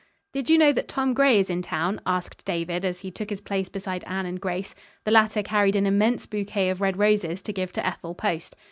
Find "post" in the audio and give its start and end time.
8.15-8.55